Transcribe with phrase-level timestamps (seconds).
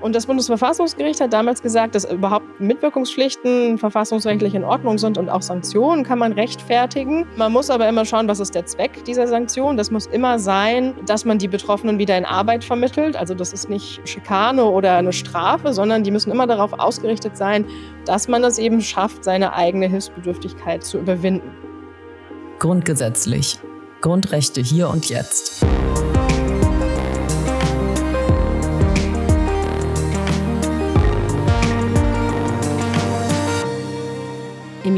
[0.00, 5.42] Und das Bundesverfassungsgericht hat damals gesagt, dass überhaupt Mitwirkungspflichten verfassungsrechtlich in Ordnung sind und auch
[5.42, 7.26] Sanktionen kann man rechtfertigen.
[7.36, 9.76] Man muss aber immer schauen, was ist der Zweck dieser Sanktion.
[9.76, 13.14] Das muss immer sein, dass man die Betroffenen wieder in Arbeit vermittelt.
[13.16, 17.66] Also das ist nicht Schikane oder eine Strafe, sondern die müssen immer darauf ausgerichtet sein,
[18.06, 21.50] dass man es eben schafft, seine eigene Hilfsbedürftigkeit zu überwinden.
[22.58, 23.58] Grundgesetzlich.
[24.00, 25.64] Grundrechte hier und jetzt.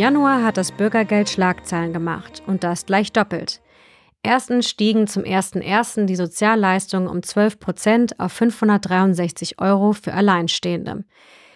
[0.02, 3.60] Januar hat das Bürgergeld Schlagzeilen gemacht und das gleich doppelt.
[4.24, 6.06] Erstens stiegen zum 1.1.
[6.06, 11.04] die Sozialleistungen um 12 Prozent auf 563 Euro für Alleinstehende.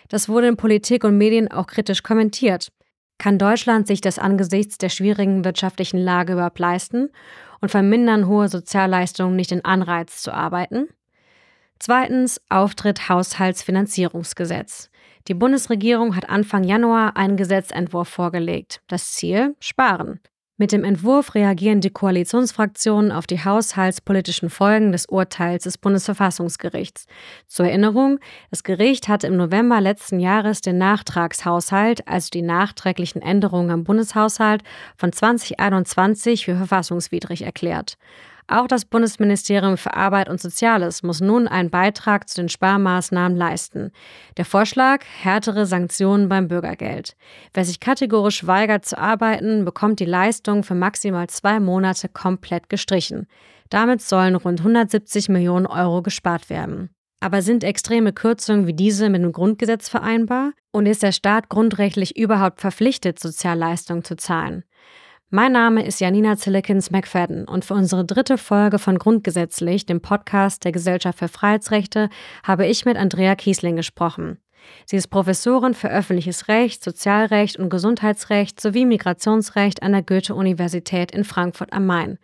[0.09, 2.70] Das wurde in Politik und Medien auch kritisch kommentiert.
[3.18, 7.10] Kann Deutschland sich das angesichts der schwierigen wirtschaftlichen Lage überhaupt leisten
[7.60, 10.87] und vermindern hohe Sozialleistungen nicht den Anreiz zu arbeiten?
[11.80, 14.88] Zweitens Auftritt Haushaltsfinanzierungsgesetz.
[15.29, 18.80] Die Bundesregierung hat Anfang Januar einen Gesetzentwurf vorgelegt.
[18.87, 19.57] Das Ziel?
[19.59, 20.21] Sparen.
[20.59, 27.07] Mit dem Entwurf reagieren die Koalitionsfraktionen auf die haushaltspolitischen Folgen des Urteils des Bundesverfassungsgerichts.
[27.47, 33.71] Zur Erinnerung, das Gericht hatte im November letzten Jahres den Nachtragshaushalt, also die nachträglichen Änderungen
[33.71, 34.63] am Bundeshaushalt
[34.97, 37.99] von 2021 für verfassungswidrig erklärt.
[38.48, 43.90] Auch das Bundesministerium für Arbeit und Soziales muss nun einen Beitrag zu den Sparmaßnahmen leisten.
[44.36, 47.16] Der Vorschlag härtere Sanktionen beim Bürgergeld.
[47.54, 53.26] Wer sich kategorisch weigert zu arbeiten, bekommt die Leistung für maximal zwei Monate komplett gestrichen.
[53.68, 56.90] Damit sollen rund 170 Millionen Euro gespart werden.
[57.18, 60.52] Aber sind extreme Kürzungen wie diese mit dem Grundgesetz vereinbar?
[60.70, 64.62] Und ist der Staat grundrechtlich überhaupt verpflichtet, Sozialleistungen zu zahlen?
[65.31, 70.65] Mein Name ist Janina Zillikens McFadden und für unsere dritte Folge von Grundgesetzlich, dem Podcast
[70.65, 72.10] der Gesellschaft für Freiheitsrechte,
[72.44, 74.38] habe ich mit Andrea Kiesling gesprochen.
[74.84, 81.25] Sie ist Professorin für öffentliches Recht, Sozialrecht und Gesundheitsrecht sowie Migrationsrecht an der Goethe-Universität in
[81.25, 82.19] Frankfurt am Main.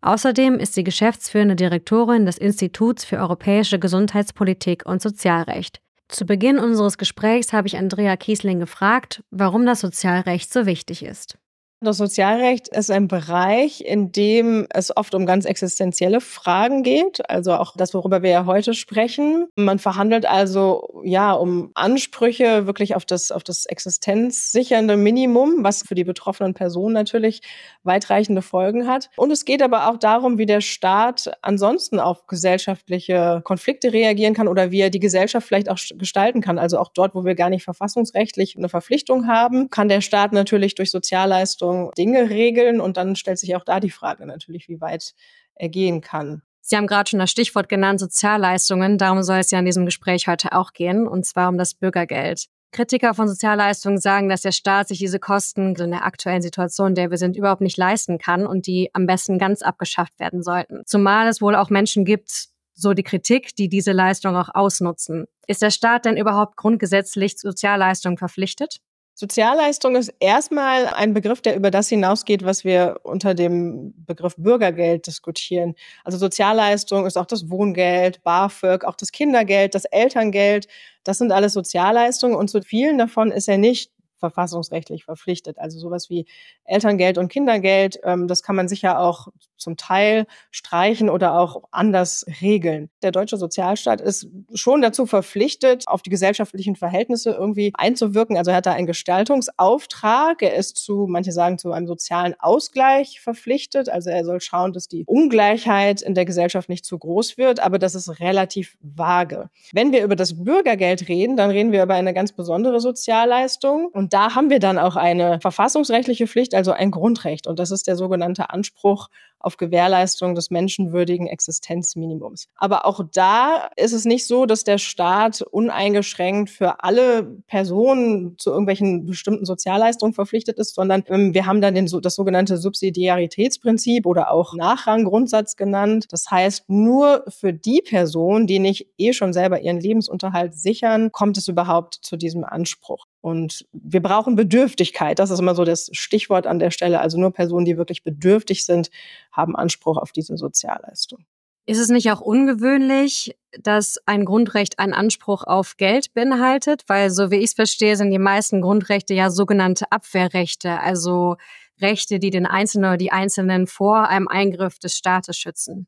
[0.00, 5.80] Außerdem ist sie geschäftsführende Direktorin des Instituts für europäische Gesundheitspolitik und Sozialrecht.
[6.08, 11.38] Zu Beginn unseres Gesprächs habe ich Andrea Kiesling gefragt, warum das Sozialrecht so wichtig ist.
[11.82, 17.54] Das Sozialrecht ist ein Bereich, in dem es oft um ganz existenzielle Fragen geht, also
[17.54, 19.46] auch das, worüber wir ja heute sprechen.
[19.56, 25.94] Man verhandelt also ja um Ansprüche wirklich auf das, auf das existenzsichernde Minimum, was für
[25.94, 27.40] die betroffenen Personen natürlich
[27.82, 29.08] weitreichende Folgen hat.
[29.16, 34.48] Und es geht aber auch darum, wie der Staat ansonsten auf gesellschaftliche Konflikte reagieren kann
[34.48, 36.58] oder wie er die Gesellschaft vielleicht auch gestalten kann.
[36.58, 40.74] Also auch dort, wo wir gar nicht verfassungsrechtlich eine Verpflichtung haben, kann der Staat natürlich
[40.74, 42.80] durch Sozialleistungen Richtung Dinge regeln.
[42.80, 45.14] Und dann stellt sich auch da die Frage natürlich, wie weit
[45.54, 46.42] er gehen kann.
[46.62, 48.98] Sie haben gerade schon das Stichwort genannt, Sozialleistungen.
[48.98, 52.46] Darum soll es ja in diesem Gespräch heute auch gehen, und zwar um das Bürgergeld.
[52.72, 56.94] Kritiker von Sozialleistungen sagen, dass der Staat sich diese Kosten in der aktuellen Situation, in
[56.94, 60.82] der wir sind, überhaupt nicht leisten kann und die am besten ganz abgeschafft werden sollten.
[60.86, 65.26] Zumal es wohl auch Menschen gibt, so die Kritik, die diese Leistung auch ausnutzen.
[65.48, 68.80] Ist der Staat denn überhaupt grundgesetzlich Sozialleistungen verpflichtet?
[69.20, 75.06] Sozialleistung ist erstmal ein Begriff, der über das hinausgeht, was wir unter dem Begriff Bürgergeld
[75.06, 75.74] diskutieren.
[76.04, 80.68] Also Sozialleistung ist auch das Wohngeld, BAföG, auch das Kindergeld, das Elterngeld.
[81.04, 85.58] Das sind alles Sozialleistungen und zu vielen davon ist er nicht verfassungsrechtlich verpflichtet.
[85.58, 86.26] Also sowas wie
[86.64, 92.24] Elterngeld und Kindergeld, ähm, das kann man sicher auch zum Teil streichen oder auch anders
[92.40, 92.90] regeln.
[93.02, 98.36] Der deutsche Sozialstaat ist schon dazu verpflichtet, auf die gesellschaftlichen Verhältnisse irgendwie einzuwirken.
[98.36, 100.42] Also er hat da einen Gestaltungsauftrag.
[100.42, 103.88] Er ist zu, manche sagen, zu einem sozialen Ausgleich verpflichtet.
[103.88, 107.60] Also er soll schauen, dass die Ungleichheit in der Gesellschaft nicht zu groß wird.
[107.60, 109.50] Aber das ist relativ vage.
[109.72, 113.88] Wenn wir über das Bürgergeld reden, dann reden wir über eine ganz besondere Sozialleistung.
[113.92, 117.46] Und da haben wir dann auch eine verfassungsrechtliche Pflicht, also ein Grundrecht.
[117.46, 119.08] Und das ist der sogenannte Anspruch
[119.40, 122.48] auf Gewährleistung des menschenwürdigen Existenzminimums.
[122.56, 128.50] Aber auch da ist es nicht so, dass der Staat uneingeschränkt für alle Personen zu
[128.50, 134.30] irgendwelchen bestimmten Sozialleistungen verpflichtet ist, sondern ähm, wir haben dann den, das sogenannte Subsidiaritätsprinzip oder
[134.30, 136.06] auch Nachranggrundsatz genannt.
[136.10, 141.38] Das heißt, nur für die Personen, die nicht eh schon selber ihren Lebensunterhalt sichern, kommt
[141.38, 143.06] es überhaupt zu diesem Anspruch.
[143.20, 145.18] Und wir brauchen Bedürftigkeit.
[145.18, 147.00] Das ist immer so das Stichwort an der Stelle.
[147.00, 148.90] Also nur Personen, die wirklich bedürftig sind,
[149.30, 151.24] haben Anspruch auf diese Sozialleistung.
[151.66, 156.84] Ist es nicht auch ungewöhnlich, dass ein Grundrecht einen Anspruch auf Geld beinhaltet?
[156.86, 160.80] Weil, so wie ich es verstehe, sind die meisten Grundrechte ja sogenannte Abwehrrechte.
[160.80, 161.36] Also
[161.80, 165.86] Rechte, die den Einzelnen oder die Einzelnen vor einem Eingriff des Staates schützen?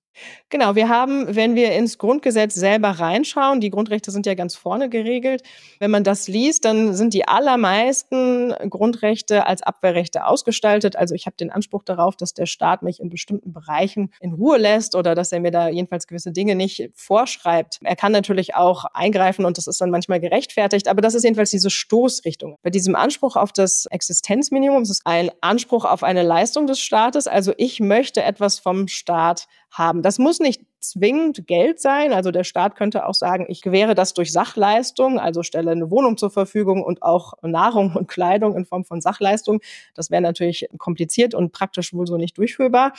[0.51, 4.91] Genau, wir haben, wenn wir ins Grundgesetz selber reinschauen, die Grundrechte sind ja ganz vorne
[4.91, 5.43] geregelt.
[5.79, 10.97] Wenn man das liest, dann sind die allermeisten Grundrechte als Abwehrrechte ausgestaltet.
[10.97, 14.59] Also ich habe den Anspruch darauf, dass der Staat mich in bestimmten Bereichen in Ruhe
[14.59, 17.79] lässt oder dass er mir da jedenfalls gewisse Dinge nicht vorschreibt.
[17.83, 21.51] Er kann natürlich auch eingreifen und das ist dann manchmal gerechtfertigt, aber das ist jedenfalls
[21.51, 22.57] diese Stoßrichtung.
[22.63, 27.27] Bei diesem Anspruch auf das Existenzminimum ist es ein Anspruch auf eine Leistung des Staates.
[27.27, 30.03] Also ich möchte etwas vom Staat haben.
[30.03, 32.13] Das muss nicht zwingend Geld sein.
[32.13, 36.17] Also der Staat könnte auch sagen, ich gewähre das durch Sachleistung, also stelle eine Wohnung
[36.17, 39.61] zur Verfügung und auch Nahrung und Kleidung in Form von Sachleistung.
[39.95, 42.93] Das wäre natürlich kompliziert und praktisch wohl so nicht durchführbar.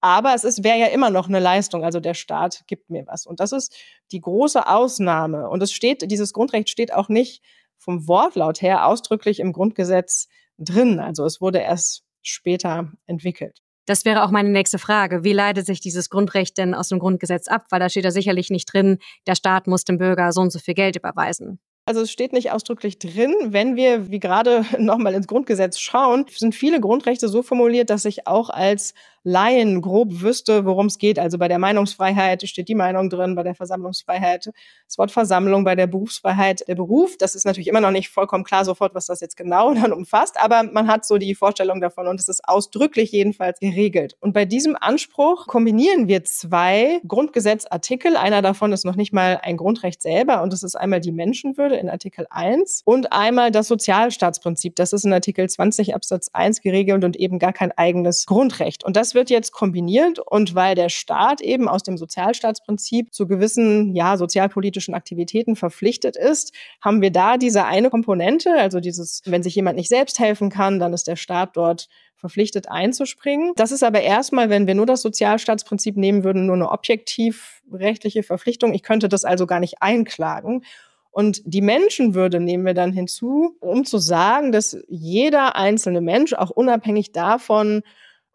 [0.00, 1.84] Aber es wäre ja immer noch eine Leistung.
[1.84, 3.26] Also der Staat gibt mir was.
[3.26, 3.74] Und das ist
[4.12, 5.48] die große Ausnahme.
[5.48, 7.42] Und es steht, dieses Grundrecht steht auch nicht
[7.78, 11.00] vom Wortlaut her ausdrücklich im Grundgesetz drin.
[11.00, 13.58] Also es wurde erst später entwickelt.
[13.86, 15.24] Das wäre auch meine nächste Frage.
[15.24, 17.64] Wie leitet sich dieses Grundrecht denn aus dem Grundgesetz ab?
[17.70, 20.58] Weil da steht ja sicherlich nicht drin, der Staat muss dem Bürger so und so
[20.58, 21.58] viel Geld überweisen.
[21.86, 23.34] Also es steht nicht ausdrücklich drin.
[23.46, 28.26] Wenn wir, wie gerade nochmal ins Grundgesetz schauen, sind viele Grundrechte so formuliert, dass ich
[28.26, 28.92] auch als
[29.28, 31.18] Laien grob wüsste, worum es geht.
[31.18, 34.50] Also bei der Meinungsfreiheit steht die Meinung drin, bei der Versammlungsfreiheit
[34.86, 37.18] das Wort Versammlung, bei der Berufsfreiheit der Beruf.
[37.18, 40.40] Das ist natürlich immer noch nicht vollkommen klar sofort, was das jetzt genau dann umfasst,
[40.40, 44.16] aber man hat so die Vorstellung davon und es ist ausdrücklich jedenfalls geregelt.
[44.20, 48.16] Und bei diesem Anspruch kombinieren wir zwei Grundgesetzartikel.
[48.16, 51.76] Einer davon ist noch nicht mal ein Grundrecht selber und das ist einmal die Menschenwürde
[51.76, 54.74] in Artikel 1 und einmal das Sozialstaatsprinzip.
[54.76, 58.84] Das ist in Artikel 20 Absatz 1 geregelt und eben gar kein eigenes Grundrecht.
[58.84, 63.96] Und das wird jetzt kombiniert und weil der Staat eben aus dem Sozialstaatsprinzip zu gewissen,
[63.96, 69.56] ja, sozialpolitischen Aktivitäten verpflichtet ist, haben wir da diese eine Komponente, also dieses, wenn sich
[69.56, 73.52] jemand nicht selbst helfen kann, dann ist der Staat dort verpflichtet einzuspringen.
[73.56, 78.22] Das ist aber erstmal, wenn wir nur das Sozialstaatsprinzip nehmen würden, nur eine objektiv rechtliche
[78.22, 78.72] Verpflichtung.
[78.72, 80.62] Ich könnte das also gar nicht einklagen.
[81.10, 86.50] Und die Menschenwürde nehmen wir dann hinzu, um zu sagen, dass jeder einzelne Mensch, auch
[86.50, 87.82] unabhängig davon,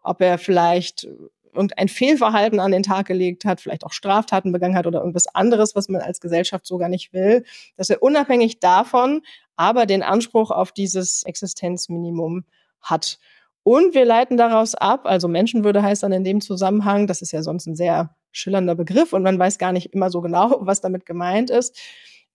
[0.04, 1.08] ob er vielleicht
[1.52, 5.74] irgendein Fehlverhalten an den Tag gelegt hat, vielleicht auch Straftaten begangen hat oder irgendwas anderes,
[5.76, 7.44] was man als Gesellschaft so gar nicht will,
[7.76, 9.22] dass er unabhängig davon
[9.56, 12.44] aber den Anspruch auf dieses Existenzminimum
[12.80, 13.18] hat.
[13.62, 17.42] Und wir leiten daraus ab, also Menschenwürde heißt dann in dem Zusammenhang, das ist ja
[17.42, 21.06] sonst ein sehr schillernder Begriff und man weiß gar nicht immer so genau, was damit
[21.06, 21.78] gemeint ist,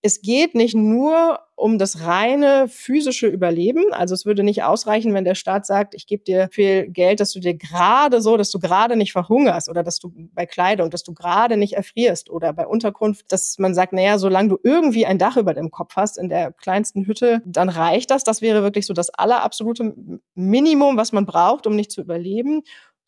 [0.01, 3.91] es geht nicht nur um das reine physische Überleben.
[3.91, 7.33] Also es würde nicht ausreichen, wenn der Staat sagt, ich gebe dir viel Geld, dass
[7.33, 11.03] du dir gerade so, dass du gerade nicht verhungerst oder dass du bei Kleidung, dass
[11.03, 15.17] du gerade nicht erfrierst oder bei Unterkunft, dass man sagt, naja, solange du irgendwie ein
[15.17, 18.23] Dach über dem Kopf hast in der kleinsten Hütte, dann reicht das.
[18.23, 22.61] Das wäre wirklich so das allerabsolute Minimum, was man braucht, um nicht zu überleben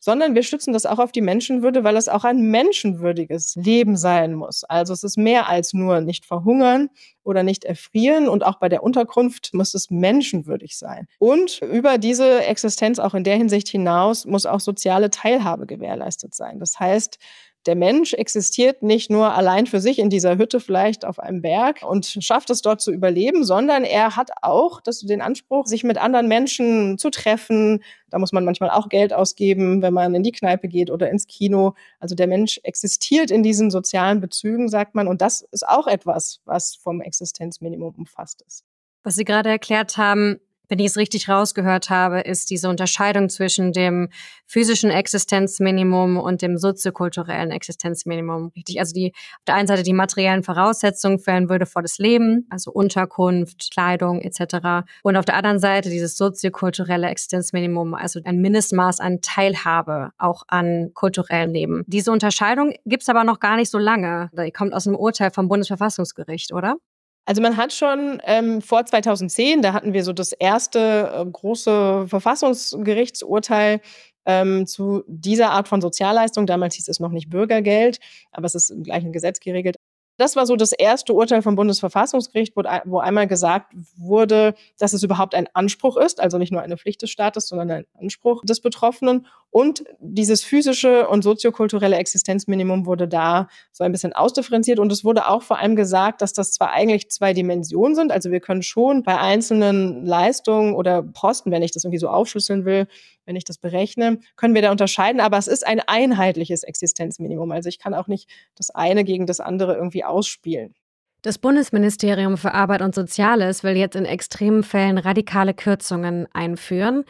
[0.04, 4.34] sondern wir stützen das auch auf die Menschenwürde, weil es auch ein menschenwürdiges Leben sein
[4.34, 4.64] muss.
[4.64, 6.90] Also es ist mehr als nur nicht verhungern
[7.22, 11.06] oder nicht erfrieren und auch bei der Unterkunft muss es menschenwürdig sein.
[11.20, 16.58] Und über diese Existenz auch in der Hinsicht hinaus muss auch soziale Teilhabe gewährleistet sein.
[16.58, 17.20] Das heißt,
[17.66, 21.82] der Mensch existiert nicht nur allein für sich in dieser Hütte vielleicht auf einem Berg
[21.82, 25.98] und schafft es dort zu überleben, sondern er hat auch das, den Anspruch, sich mit
[25.98, 27.82] anderen Menschen zu treffen.
[28.10, 31.26] Da muss man manchmal auch Geld ausgeben, wenn man in die Kneipe geht oder ins
[31.26, 31.74] Kino.
[32.00, 35.06] Also der Mensch existiert in diesen sozialen Bezügen, sagt man.
[35.06, 38.64] Und das ist auch etwas, was vom Existenzminimum umfasst ist.
[39.04, 40.40] Was Sie gerade erklärt haben,
[40.72, 44.08] wenn ich es richtig rausgehört habe, ist diese Unterscheidung zwischen dem
[44.46, 48.80] physischen Existenzminimum und dem soziokulturellen Existenzminimum richtig.
[48.80, 53.70] Also die auf der einen Seite die materiellen Voraussetzungen für ein würdevolles Leben, also Unterkunft,
[53.70, 54.86] Kleidung etc.
[55.02, 60.92] Und auf der anderen Seite dieses soziokulturelle Existenzminimum, also ein Mindestmaß an Teilhabe auch an
[60.94, 61.84] kulturellem Leben.
[61.86, 64.30] Diese Unterscheidung gibt's aber noch gar nicht so lange.
[64.32, 66.76] Die kommt aus einem Urteil vom Bundesverfassungsgericht, oder?
[67.24, 72.06] Also man hat schon ähm, vor 2010, da hatten wir so das erste äh, große
[72.08, 73.80] Verfassungsgerichtsurteil
[74.26, 76.46] ähm, zu dieser Art von Sozialleistung.
[76.46, 77.98] Damals hieß es noch nicht Bürgergeld,
[78.32, 79.76] aber es ist im gleichen Gesetz geregelt.
[80.22, 85.34] Das war so das erste Urteil vom Bundesverfassungsgericht, wo, einmal gesagt wurde, dass es überhaupt
[85.34, 89.26] ein Anspruch ist, also nicht nur eine Pflicht des Staates, sondern ein Anspruch des Betroffenen.
[89.50, 94.78] Und dieses physische und soziokulturelle Existenzminimum wurde da so ein bisschen ausdifferenziert.
[94.78, 98.30] Und es wurde auch vor allem gesagt, dass das zwar eigentlich zwei Dimensionen sind, also
[98.30, 102.86] wir können schon bei einzelnen Leistungen oder Posten, wenn ich das irgendwie so aufschlüsseln will,
[103.24, 107.50] wenn ich das berechne, können wir da unterscheiden, aber es ist ein einheitliches Existenzminimum.
[107.52, 110.74] Also ich kann auch nicht das eine gegen das andere irgendwie ausspielen.
[111.22, 117.04] Das Bundesministerium für Arbeit und Soziales will jetzt in extremen Fällen radikale Kürzungen einführen.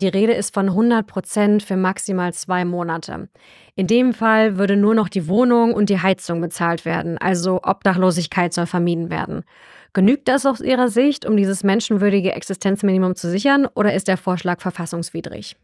[0.00, 3.28] Die Rede ist von 100 Prozent für maximal zwei Monate.
[3.76, 8.52] In dem Fall würde nur noch die Wohnung und die Heizung bezahlt werden, also Obdachlosigkeit
[8.52, 9.44] soll vermieden werden.
[9.94, 14.60] Genügt das aus Ihrer Sicht, um dieses menschenwürdige Existenzminimum zu sichern, oder ist der Vorschlag
[14.60, 15.56] verfassungswidrig?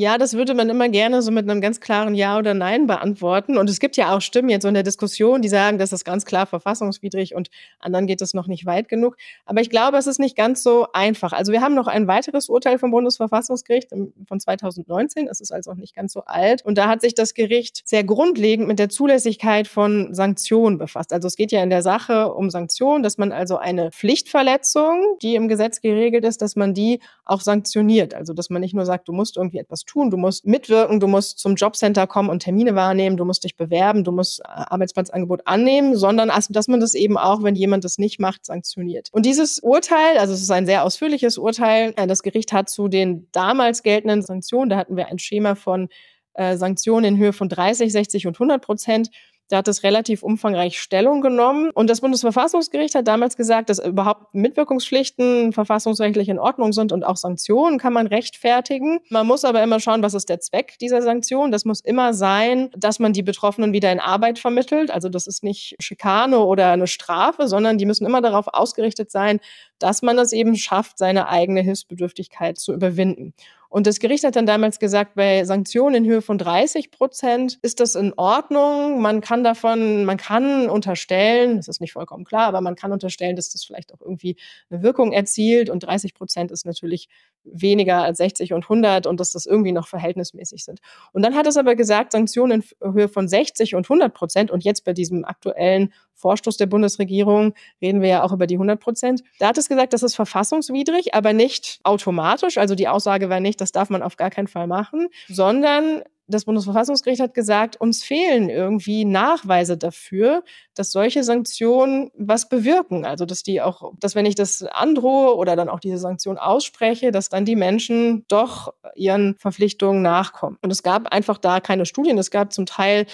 [0.00, 3.58] Ja, das würde man immer gerne so mit einem ganz klaren Ja oder Nein beantworten.
[3.58, 6.04] Und es gibt ja auch Stimmen jetzt so in der Diskussion, die sagen, das ist
[6.04, 7.50] ganz klar verfassungswidrig und
[7.80, 9.16] anderen geht es noch nicht weit genug.
[9.44, 11.32] Aber ich glaube, es ist nicht ganz so einfach.
[11.32, 13.88] Also wir haben noch ein weiteres Urteil vom Bundesverfassungsgericht
[14.28, 15.26] von 2019.
[15.26, 16.64] Es ist also auch nicht ganz so alt.
[16.64, 21.12] Und da hat sich das Gericht sehr grundlegend mit der Zulässigkeit von Sanktionen befasst.
[21.12, 25.34] Also es geht ja in der Sache um Sanktionen, dass man also eine Pflichtverletzung, die
[25.34, 28.14] im Gesetz geregelt ist, dass man die auch sanktioniert.
[28.14, 30.10] Also dass man nicht nur sagt, du musst irgendwie etwas tun.
[30.10, 34.04] Du musst mitwirken, du musst zum Jobcenter kommen und Termine wahrnehmen, du musst dich bewerben,
[34.04, 38.20] du musst äh, Arbeitsplatzangebot annehmen, sondern dass man das eben auch, wenn jemand das nicht
[38.20, 39.08] macht, sanktioniert.
[39.12, 42.88] Und dieses Urteil, also es ist ein sehr ausführliches Urteil, äh, das Gericht hat zu
[42.88, 45.88] den damals geltenden Sanktionen, da hatten wir ein Schema von
[46.34, 49.10] äh, Sanktionen in Höhe von 30, 60 und 100 Prozent
[49.48, 51.70] da hat es relativ umfangreich Stellung genommen.
[51.70, 57.16] Und das Bundesverfassungsgericht hat damals gesagt, dass überhaupt Mitwirkungspflichten verfassungsrechtlich in Ordnung sind und auch
[57.16, 59.00] Sanktionen kann man rechtfertigen.
[59.08, 61.50] Man muss aber immer schauen, was ist der Zweck dieser Sanktion.
[61.50, 64.90] Das muss immer sein, dass man die Betroffenen wieder in Arbeit vermittelt.
[64.90, 69.40] Also das ist nicht Schikane oder eine Strafe, sondern die müssen immer darauf ausgerichtet sein,
[69.78, 73.34] dass man es eben schafft, seine eigene Hilfsbedürftigkeit zu überwinden.
[73.70, 77.80] Und das Gericht hat dann damals gesagt, bei Sanktionen in Höhe von 30 Prozent ist
[77.80, 79.02] das in Ordnung.
[79.02, 83.36] Man kann davon, man kann unterstellen, das ist nicht vollkommen klar, aber man kann unterstellen,
[83.36, 84.36] dass das vielleicht auch irgendwie
[84.70, 85.68] eine Wirkung erzielt.
[85.68, 87.08] Und 30 Prozent ist natürlich
[87.44, 90.80] weniger als 60 und 100 und dass das irgendwie noch verhältnismäßig sind.
[91.12, 94.64] Und dann hat es aber gesagt, Sanktionen in Höhe von 60 und 100 Prozent und
[94.64, 99.22] jetzt bei diesem aktuellen Vorstoß der Bundesregierung reden wir ja auch über die 100 Prozent.
[99.38, 102.58] Da hat es gesagt, das ist verfassungswidrig, aber nicht automatisch.
[102.58, 106.44] Also die Aussage war nicht, das darf man auf gar keinen Fall machen, sondern das
[106.44, 110.44] Bundesverfassungsgericht hat gesagt, uns fehlen irgendwie Nachweise dafür,
[110.78, 113.04] dass solche Sanktionen was bewirken.
[113.04, 117.10] Also, dass die auch, dass wenn ich das androhe oder dann auch diese Sanktion ausspreche,
[117.10, 120.58] dass dann die Menschen doch ihren Verpflichtungen nachkommen.
[120.62, 122.18] Und es gab einfach da keine Studien.
[122.18, 123.06] Es gab zum Teil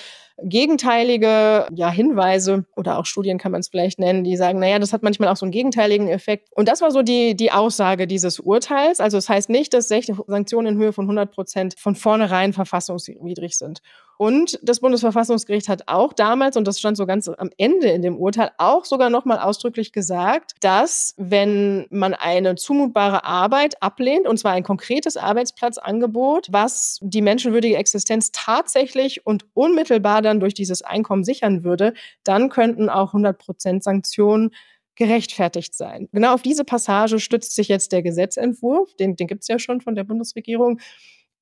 [0.43, 4.93] gegenteilige ja, Hinweise oder auch Studien kann man es vielleicht nennen, die sagen, naja, das
[4.93, 6.49] hat manchmal auch so einen gegenteiligen Effekt.
[6.55, 9.01] Und das war so die, die Aussage dieses Urteils.
[9.01, 13.57] Also es das heißt nicht, dass Sanktionen in Höhe von 100 Prozent von vornherein verfassungswidrig
[13.57, 13.81] sind.
[14.17, 18.17] Und das Bundesverfassungsgericht hat auch damals, und das stand so ganz am Ende in dem
[18.17, 24.53] Urteil, auch sogar nochmal ausdrücklich gesagt, dass wenn man eine zumutbare Arbeit ablehnt, und zwar
[24.53, 31.65] ein konkretes Arbeitsplatzangebot, was die menschenwürdige Existenz tatsächlich und unmittelbar dann durch dieses Einkommen sichern
[31.65, 34.51] würde, dann könnten auch 100 Prozent Sanktionen
[34.97, 36.09] gerechtfertigt sein.
[36.13, 39.81] Genau auf diese Passage stützt sich jetzt der Gesetzentwurf, den, den gibt es ja schon
[39.81, 40.79] von der Bundesregierung.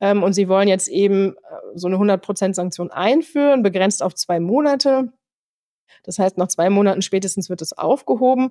[0.02, 1.38] Ähm, und sie wollen jetzt eben äh,
[1.74, 5.12] so eine 100%-Sanktion einführen, begrenzt auf zwei Monate.
[6.02, 8.50] Das heißt, nach zwei Monaten spätestens wird es aufgehoben.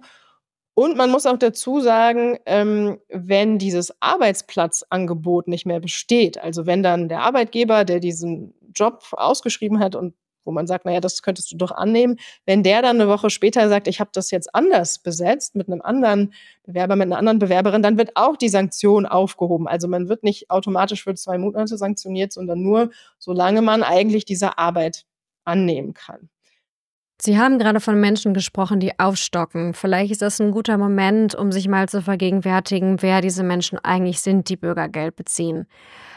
[0.73, 6.81] Und man muss auch dazu sagen, ähm, wenn dieses Arbeitsplatzangebot nicht mehr besteht, also wenn
[6.81, 11.51] dann der Arbeitgeber, der diesen Job ausgeschrieben hat und wo man sagt, naja, das könntest
[11.51, 12.17] du doch annehmen.
[12.45, 15.81] Wenn der dann eine Woche später sagt, ich habe das jetzt anders besetzt mit einem
[15.81, 16.33] anderen
[16.63, 19.67] Bewerber, mit einer anderen Bewerberin, dann wird auch die Sanktion aufgehoben.
[19.67, 24.57] Also man wird nicht automatisch für zwei Monate sanktioniert, sondern nur, solange man eigentlich diese
[24.57, 25.05] Arbeit
[25.43, 26.29] annehmen kann.
[27.23, 29.75] Sie haben gerade von Menschen gesprochen, die aufstocken.
[29.75, 34.21] Vielleicht ist das ein guter Moment, um sich mal zu vergegenwärtigen, wer diese Menschen eigentlich
[34.21, 35.67] sind, die Bürgergeld beziehen.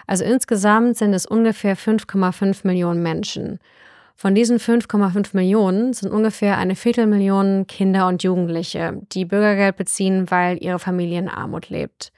[0.06, 3.58] Also insgesamt sind es ungefähr 5,5 Millionen Menschen.
[4.16, 10.62] Von diesen 5,5 Millionen sind ungefähr eine Viertelmillion Kinder und Jugendliche, die Bürgergeld beziehen, weil
[10.62, 12.12] ihre Familie in Armut lebt.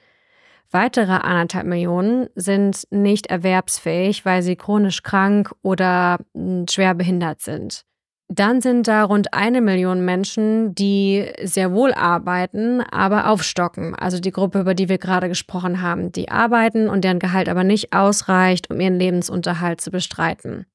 [0.69, 7.83] Weitere anderthalb Millionen sind nicht erwerbsfähig, weil sie chronisch krank oder hm, schwer behindert sind.
[8.29, 13.95] Dann sind da rund eine Million Menschen, die sehr wohl arbeiten, aber aufstocken.
[13.95, 17.63] Also die Gruppe, über die wir gerade gesprochen haben, die arbeiten und deren Gehalt aber
[17.63, 20.65] nicht ausreicht, um ihren Lebensunterhalt zu bestreiten.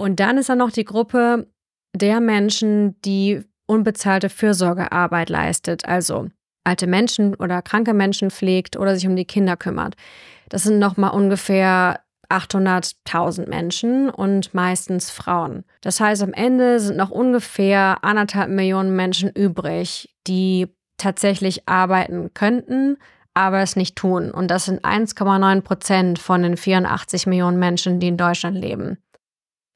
[0.00, 1.46] Und dann ist da noch die Gruppe
[1.94, 6.30] der Menschen, die unbezahlte Fürsorgearbeit leistet, also
[6.64, 9.96] alte Menschen oder kranke Menschen pflegt oder sich um die Kinder kümmert.
[10.48, 15.64] Das sind nochmal ungefähr 800.000 Menschen und meistens Frauen.
[15.82, 22.96] Das heißt, am Ende sind noch ungefähr anderthalb Millionen Menschen übrig, die tatsächlich arbeiten könnten,
[23.34, 24.30] aber es nicht tun.
[24.30, 28.96] Und das sind 1,9 Prozent von den 84 Millionen Menschen, die in Deutschland leben.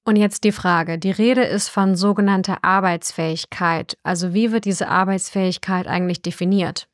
[0.06, 0.98] Und jetzt die Frage.
[0.98, 3.96] Die Rede ist von sogenannter Arbeitsfähigkeit.
[4.02, 6.88] Also wie wird diese Arbeitsfähigkeit eigentlich definiert?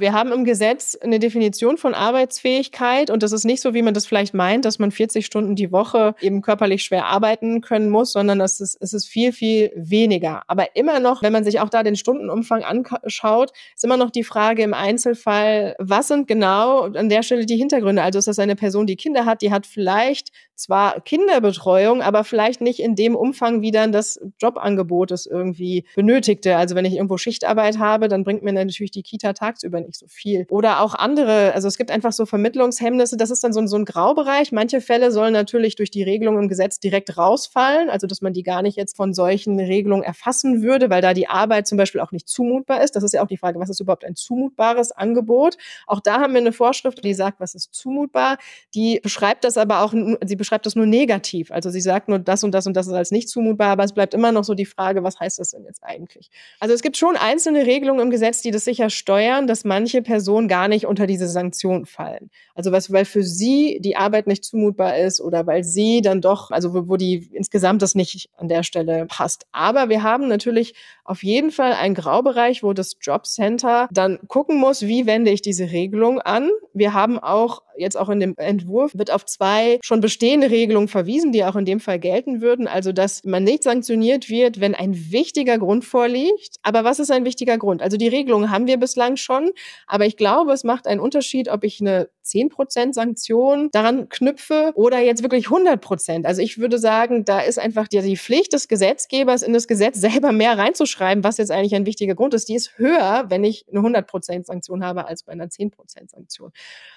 [0.00, 3.92] Wir haben im Gesetz eine Definition von Arbeitsfähigkeit und das ist nicht so, wie man
[3.92, 8.12] das vielleicht meint, dass man 40 Stunden die Woche eben körperlich schwer arbeiten können muss,
[8.12, 10.42] sondern es ist, es ist viel, viel weniger.
[10.46, 14.24] Aber immer noch, wenn man sich auch da den Stundenumfang anschaut, ist immer noch die
[14.24, 18.02] Frage im Einzelfall, was sind genau an der Stelle die Hintergründe?
[18.02, 22.60] Also ist das eine Person, die Kinder hat, die hat vielleicht zwar Kinderbetreuung, aber vielleicht
[22.60, 26.56] nicht in dem Umfang, wie dann das Jobangebot es irgendwie benötigte.
[26.56, 30.06] Also wenn ich irgendwo Schichtarbeit habe, dann bringt mir natürlich die Kita tagsüber nicht so
[30.08, 30.46] viel.
[30.50, 33.76] Oder auch andere, also es gibt einfach so Vermittlungshemmnisse, das ist dann so ein, so
[33.76, 34.52] ein Graubereich.
[34.52, 38.42] Manche Fälle sollen natürlich durch die Regelung im Gesetz direkt rausfallen, also dass man die
[38.42, 42.12] gar nicht jetzt von solchen Regelungen erfassen würde, weil da die Arbeit zum Beispiel auch
[42.12, 42.96] nicht zumutbar ist.
[42.96, 45.56] Das ist ja auch die Frage, was ist überhaupt ein zumutbares Angebot?
[45.86, 48.38] Auch da haben wir eine Vorschrift, die sagt, was ist zumutbar.
[48.74, 49.92] Die beschreibt das aber auch,
[50.24, 51.52] sie beschreibt beschreibt das nur negativ.
[51.52, 53.92] Also sie sagt nur, das und das und das ist als nicht zumutbar, aber es
[53.92, 56.28] bleibt immer noch so die Frage, was heißt das denn jetzt eigentlich?
[56.58, 60.48] Also es gibt schon einzelne Regelungen im Gesetz, die das sicher steuern, dass manche Personen
[60.48, 62.30] gar nicht unter diese Sanktion fallen.
[62.56, 66.50] Also was, weil für sie die Arbeit nicht zumutbar ist oder weil sie dann doch,
[66.50, 69.46] also wo, wo die insgesamt das nicht an der Stelle passt.
[69.52, 74.82] Aber wir haben natürlich auf jeden Fall einen Graubereich, wo das Jobcenter dann gucken muss,
[74.82, 76.50] wie wende ich diese Regelung an.
[76.74, 81.32] Wir haben auch jetzt auch in dem Entwurf wird auf zwei schon bestehende Regelungen verwiesen,
[81.32, 82.68] die auch in dem Fall gelten würden.
[82.68, 86.56] Also, dass man nicht sanktioniert wird, wenn ein wichtiger Grund vorliegt.
[86.62, 87.82] Aber was ist ein wichtiger Grund?
[87.82, 89.50] Also, die Regelungen haben wir bislang schon.
[89.86, 94.98] Aber ich glaube, es macht einen Unterschied, ob ich eine 10% Sanktion daran knüpfe oder
[95.00, 96.24] jetzt wirklich 100%.
[96.24, 100.00] Also, ich würde sagen, da ist einfach die, die Pflicht des Gesetzgebers in das Gesetz
[100.00, 102.48] selber mehr reinzuschreiben, was jetzt eigentlich ein wichtiger Grund ist.
[102.48, 105.72] Die ist höher, wenn ich eine 100% Sanktion habe, als bei einer 10%
[106.10, 106.52] Sanktion.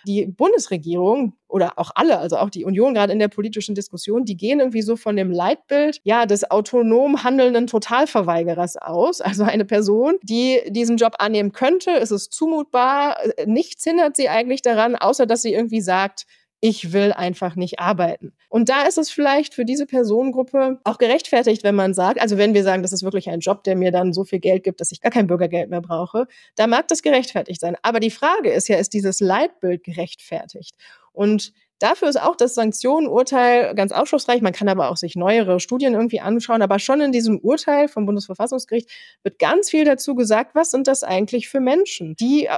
[0.05, 4.25] Die Bundesregierung Bundesregierung oder auch alle, also auch die Union gerade in der politischen Diskussion,
[4.25, 9.21] die gehen irgendwie so von dem Leitbild, ja, des autonom handelnden Totalverweigerers aus.
[9.21, 14.63] Also eine Person, die diesen Job annehmen könnte, ist es zumutbar, nichts hindert sie eigentlich
[14.63, 16.25] daran, außer dass sie irgendwie sagt,
[16.65, 18.31] ich will einfach nicht arbeiten.
[18.47, 22.53] Und da ist es vielleicht für diese Personengruppe auch gerechtfertigt, wenn man sagt, also wenn
[22.53, 24.93] wir sagen, das ist wirklich ein Job, der mir dann so viel Geld gibt, dass
[24.93, 26.25] ich gar kein Bürgergeld mehr brauche,
[26.55, 27.75] da mag das gerechtfertigt sein.
[27.81, 30.75] Aber die Frage ist ja, ist dieses Leitbild gerechtfertigt?
[31.11, 34.41] Und Dafür ist auch das Sanktionenurteil ganz aufschlussreich.
[34.41, 36.61] Man kann aber auch sich neuere Studien irgendwie anschauen.
[36.61, 38.89] Aber schon in diesem Urteil vom Bundesverfassungsgericht
[39.23, 42.55] wird ganz viel dazu gesagt, was sind das eigentlich für Menschen, die äh,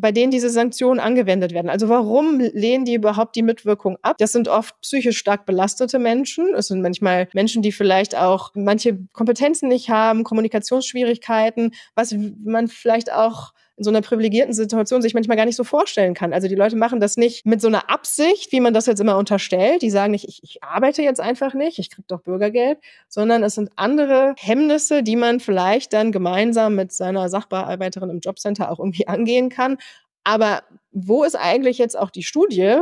[0.00, 1.70] bei denen diese Sanktionen angewendet werden.
[1.70, 4.16] Also warum lehnen die überhaupt die Mitwirkung ab?
[4.18, 6.54] Das sind oft psychisch stark belastete Menschen.
[6.54, 13.12] Es sind manchmal Menschen, die vielleicht auch manche Kompetenzen nicht haben, Kommunikationsschwierigkeiten, was man vielleicht
[13.12, 16.32] auch in so einer privilegierten Situation sich manchmal gar nicht so vorstellen kann.
[16.32, 19.16] Also die Leute machen das nicht mit so einer Absicht, wie man das jetzt immer
[19.16, 19.82] unterstellt.
[19.82, 23.54] Die sagen nicht, ich, ich arbeite jetzt einfach nicht, ich kriege doch Bürgergeld, sondern es
[23.54, 29.06] sind andere Hemmnisse, die man vielleicht dann gemeinsam mit seiner Sachbearbeiterin im Jobcenter auch irgendwie
[29.06, 29.78] angehen kann.
[30.24, 32.76] Aber wo ist eigentlich jetzt auch die Studie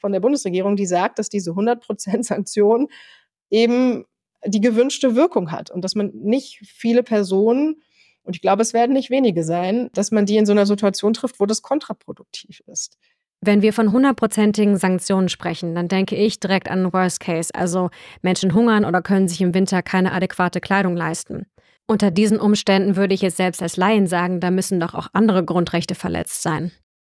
[0.00, 2.88] von der Bundesregierung, die sagt, dass diese 100% Sanktion
[3.50, 4.04] eben
[4.44, 7.82] die gewünschte Wirkung hat und dass man nicht viele Personen
[8.24, 11.12] und ich glaube, es werden nicht wenige sein, dass man die in so einer Situation
[11.12, 12.98] trifft, wo das kontraproduktiv ist.
[13.42, 17.88] Wenn wir von hundertprozentigen Sanktionen sprechen, dann denke ich direkt an Worst Case, also
[18.20, 21.46] Menschen hungern oder können sich im Winter keine adäquate Kleidung leisten.
[21.86, 25.44] Unter diesen Umständen würde ich jetzt selbst als Laien sagen, da müssen doch auch andere
[25.44, 26.70] Grundrechte verletzt sein.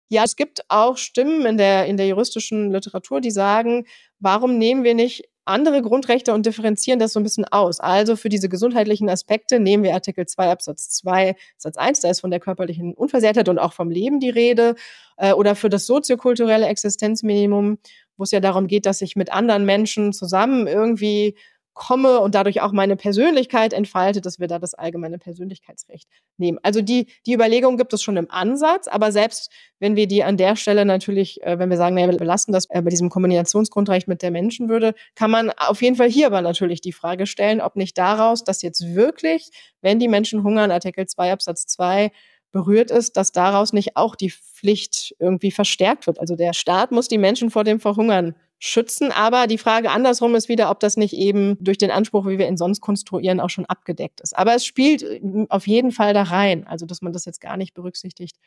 [0.10, 3.86] Ja, es gibt auch Stimmen in der, in der juristischen Literatur, die sagen,
[4.20, 7.80] warum nehmen wir nicht andere Grundrechte und differenzieren das so ein bisschen aus.
[7.80, 12.22] Also für diese gesundheitlichen Aspekte nehmen wir Artikel 2 Absatz 2 Satz 1, da ist
[12.22, 14.76] von der körperlichen Unversehrtheit und auch vom Leben die Rede.
[15.18, 17.78] Äh, oder für das soziokulturelle Existenzminimum,
[18.18, 21.36] wo es ja darum geht, dass ich mit anderen Menschen zusammen irgendwie
[21.78, 26.60] komme und dadurch auch meine Persönlichkeit entfaltet, dass wir da das allgemeine Persönlichkeitsrecht nehmen.
[26.64, 30.38] Also die, die Überlegung gibt es schon im Ansatz, aber selbst wenn wir die an
[30.38, 34.08] der Stelle natürlich, äh, wenn wir sagen, naja, wir belasten das äh, bei diesem Kombinationsgrundrecht
[34.08, 37.76] mit der Menschenwürde, kann man auf jeden Fall hier aber natürlich die Frage stellen, ob
[37.76, 39.50] nicht daraus, dass jetzt wirklich,
[39.82, 42.12] wenn die Menschen hungern, Artikel 2 Absatz 2
[42.52, 46.20] berührt ist, dass daraus nicht auch die Pflicht irgendwie verstärkt wird.
[46.20, 49.12] Also der Staat muss die Menschen vor dem Verhungern schützen.
[49.12, 52.48] Aber die Frage andersrum ist wieder, ob das nicht eben durch den Anspruch, wie wir
[52.48, 54.38] ihn sonst konstruieren, auch schon abgedeckt ist.
[54.38, 56.66] Aber es spielt äh, auf jeden Fall da rein.
[56.68, 58.38] Also, dass man das jetzt gar nicht berücksichtigt,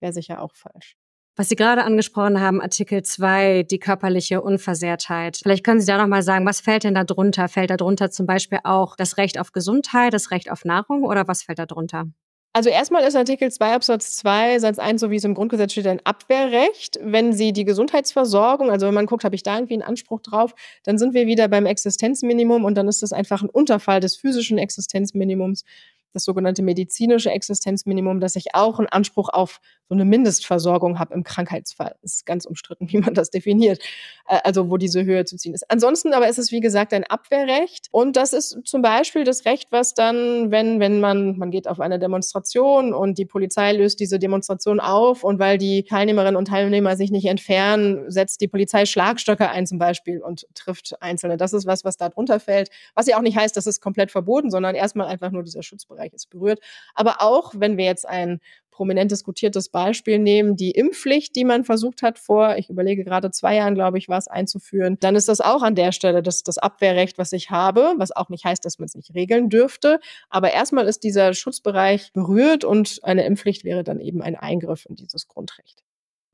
[0.00, 0.96] wäre sicher auch falsch.
[1.38, 5.38] Was Sie gerade angesprochen haben, Artikel 2, die körperliche Unversehrtheit.
[5.42, 7.48] Vielleicht können Sie da noch mal sagen, was fällt denn da drunter?
[7.48, 11.28] Fällt da drunter zum Beispiel auch das Recht auf Gesundheit, das Recht auf Nahrung oder
[11.28, 12.06] was fällt da drunter?
[12.56, 15.86] Also erstmal ist Artikel 2 Absatz 2 Satz 1, so wie es im Grundgesetz steht,
[15.86, 16.98] ein Abwehrrecht.
[17.02, 20.54] Wenn Sie die Gesundheitsversorgung, also wenn man guckt, habe ich da irgendwie einen Anspruch drauf,
[20.82, 24.56] dann sind wir wieder beim Existenzminimum und dann ist das einfach ein Unterfall des physischen
[24.56, 25.64] Existenzminimums,
[26.14, 31.22] das sogenannte medizinische Existenzminimum, dass ich auch einen Anspruch auf so eine Mindestversorgung habe im
[31.22, 31.94] Krankheitsfall.
[32.02, 33.80] Ist ganz umstritten, wie man das definiert.
[34.28, 35.70] Äh, also wo diese Höhe zu ziehen ist.
[35.70, 37.88] Ansonsten aber ist es, wie gesagt, ein Abwehrrecht.
[37.90, 41.80] Und das ist zum Beispiel das Recht, was dann, wenn, wenn man, man geht auf
[41.80, 46.96] eine Demonstration und die Polizei löst diese Demonstration auf und weil die Teilnehmerinnen und Teilnehmer
[46.96, 51.36] sich nicht entfernen, setzt die Polizei Schlagstöcke ein zum Beispiel und trifft Einzelne.
[51.36, 52.70] Das ist was, was da drunter fällt.
[52.94, 56.12] Was ja auch nicht heißt, dass es komplett verboten, sondern erstmal einfach nur dieser Schutzbereich
[56.12, 56.60] ist berührt.
[56.94, 58.40] Aber auch, wenn wir jetzt ein
[58.76, 63.56] prominent diskutiertes Beispiel nehmen, die Impfpflicht, die man versucht hat vor, ich überlege gerade zwei
[63.56, 66.58] Jahren, glaube ich, war es einzuführen, dann ist das auch an der Stelle das, das
[66.58, 69.98] Abwehrrecht, was ich habe, was auch nicht heißt, dass man es nicht regeln dürfte.
[70.28, 74.94] Aber erstmal ist dieser Schutzbereich berührt und eine Impfpflicht wäre dann eben ein Eingriff in
[74.94, 75.82] dieses Grundrecht.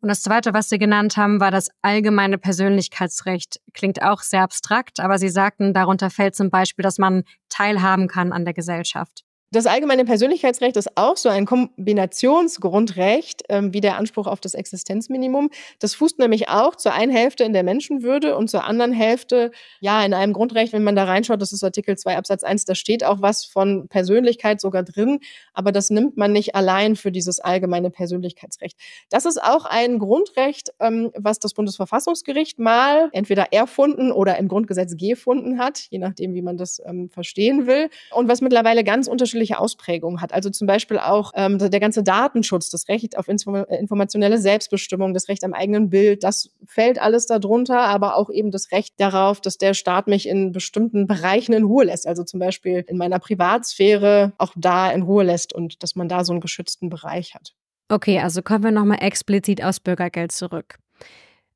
[0.00, 3.60] Und das Zweite, was Sie genannt haben, war das allgemeine Persönlichkeitsrecht.
[3.72, 8.32] Klingt auch sehr abstrakt, aber Sie sagten, darunter fällt zum Beispiel, dass man teilhaben kann
[8.32, 9.22] an der Gesellschaft.
[9.52, 15.50] Das allgemeine Persönlichkeitsrecht ist auch so ein Kombinationsgrundrecht ähm, wie der Anspruch auf das Existenzminimum.
[15.78, 20.02] Das fußt nämlich auch zur einen Hälfte in der Menschenwürde und zur anderen Hälfte ja
[20.06, 23.04] in einem Grundrecht, wenn man da reinschaut, das ist Artikel 2 Absatz 1, da steht
[23.04, 25.20] auch was von Persönlichkeit sogar drin,
[25.52, 28.78] aber das nimmt man nicht allein für dieses allgemeine Persönlichkeitsrecht.
[29.10, 34.96] Das ist auch ein Grundrecht, ähm, was das Bundesverfassungsgericht mal entweder erfunden oder im Grundgesetz
[34.96, 39.41] gefunden hat, je nachdem, wie man das ähm, verstehen will und was mittlerweile ganz unterschiedlich
[39.42, 40.32] unterschiedliche Ausprägungen hat.
[40.32, 45.28] Also zum Beispiel auch ähm, der ganze Datenschutz, das Recht auf äh, informationelle Selbstbestimmung, das
[45.28, 49.58] Recht am eigenen Bild, das fällt alles darunter, aber auch eben das Recht darauf, dass
[49.58, 52.06] der Staat mich in bestimmten Bereichen in Ruhe lässt.
[52.06, 56.24] Also zum Beispiel in meiner Privatsphäre auch da in Ruhe lässt und dass man da
[56.24, 57.54] so einen geschützten Bereich hat.
[57.88, 60.76] Okay, also kommen wir nochmal explizit aus Bürgergeld zurück.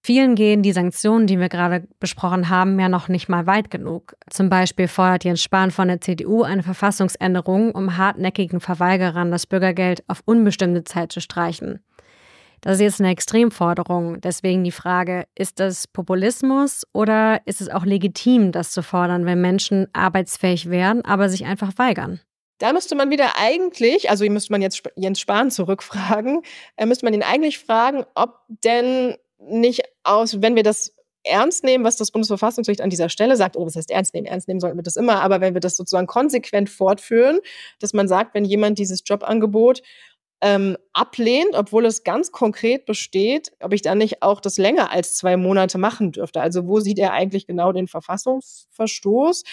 [0.07, 4.15] Vielen gehen die Sanktionen, die wir gerade besprochen haben, ja noch nicht mal weit genug.
[4.31, 10.05] Zum Beispiel fordert Jens Spahn von der CDU eine Verfassungsänderung, um hartnäckigen Verweigerern das Bürgergeld
[10.07, 11.81] auf unbestimmte Zeit zu streichen.
[12.61, 14.21] Das ist jetzt eine Extremforderung.
[14.21, 19.41] Deswegen die Frage, ist das Populismus oder ist es auch legitim, das zu fordern, wenn
[19.41, 22.21] Menschen arbeitsfähig werden, aber sich einfach weigern?
[22.59, 26.43] Da müsste man wieder eigentlich, also müsste man jetzt Jens Spahn zurückfragen,
[26.77, 30.93] äh, müsste man ihn eigentlich fragen, ob denn nicht aus, wenn wir das
[31.27, 34.27] ernst nehmen, was das Bundesverfassungsgericht an dieser Stelle sagt, oder was heißt ernst nehmen?
[34.27, 37.41] Ernst nehmen sollten wir das immer, aber wenn wir das sozusagen konsequent fortführen,
[37.81, 39.83] dass man sagt, wenn jemand dieses Jobangebot
[40.43, 45.15] ähm, ablehnt, obwohl es ganz konkret besteht, ob ich dann nicht auch das länger als
[45.17, 46.41] zwei Monate machen dürfte.
[46.41, 49.45] Also wo sieht er eigentlich genau den Verfassungsverstoß?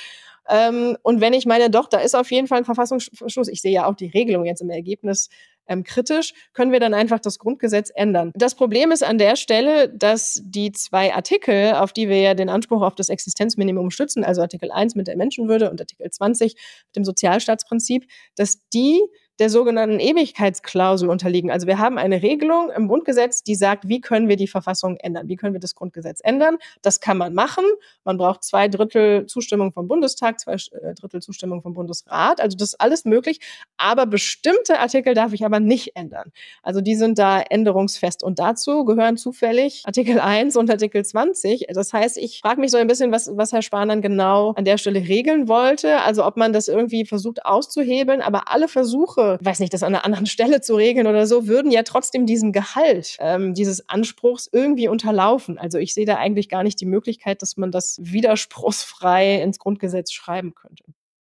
[0.50, 3.72] Ähm, und wenn ich meine, doch, da ist auf jeden Fall ein Verfassungsverstoß, ich sehe
[3.72, 5.30] ja auch die Regelung jetzt im Ergebnis
[5.68, 8.32] ähm, kritisch, können wir dann einfach das Grundgesetz ändern.
[8.36, 12.50] Das Problem ist an der Stelle, dass die zwei Artikel, auf die wir ja den
[12.50, 16.96] Anspruch auf das Existenzminimum stützen, also Artikel 1 mit der Menschenwürde und Artikel 20 mit
[16.96, 19.02] dem Sozialstaatsprinzip, dass die
[19.40, 21.50] der sogenannten Ewigkeitsklausel unterliegen.
[21.50, 25.28] Also wir haben eine Regelung im Grundgesetz, die sagt, wie können wir die Verfassung ändern?
[25.28, 26.58] Wie können wir das Grundgesetz ändern?
[26.82, 27.66] Das kann man machen.
[28.04, 32.40] Man braucht zwei Drittel Zustimmung vom Bundestag, zwei äh, Drittel Zustimmung vom Bundesrat.
[32.42, 33.40] Also das ist alles möglich.
[33.78, 36.32] Aber bestimmte Artikel darf ich aber nicht ändern.
[36.62, 38.24] Also die sind da änderungsfest.
[38.24, 41.68] Und dazu gehören zufällig Artikel 1 und Artikel 20.
[41.74, 44.66] Das heißt, ich frage mich so ein bisschen, was, was Herr Spahn dann genau an
[44.66, 46.02] der Stelle regeln wollte.
[46.02, 48.22] Also ob man das irgendwie versucht auszuhebeln.
[48.22, 51.48] Aber alle Versuche, Versuche, weiß nicht, das an einer anderen Stelle zu regeln oder so,
[51.48, 55.58] würden ja trotzdem diesen Gehalt ähm, dieses Anspruchs irgendwie unterlaufen.
[55.58, 60.12] Also ich sehe da eigentlich gar nicht die Möglichkeit, dass man das widerspruchsfrei ins Grundgesetz
[60.12, 60.84] schreiben könnte.